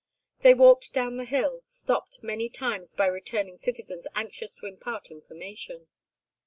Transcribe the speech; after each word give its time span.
They 0.39 0.55
walked 0.55 0.93
down 0.93 1.17
the 1.17 1.25
hill, 1.25 1.61
stopped 1.67 2.23
many 2.23 2.49
times 2.49 2.95
by 2.95 3.05
returning 3.05 3.57
citizens 3.57 4.07
anxious 4.15 4.55
to 4.55 4.65
impart 4.65 5.11
information. 5.11 5.89